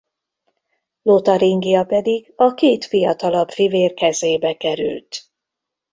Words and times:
Lotaringia 1.01 1.83
pedig 1.83 2.33
a 2.35 2.53
két 2.53 2.85
fiatalabb 2.85 3.49
fivér 3.49 3.93
kezébe 3.93 4.57
került. 4.57 5.31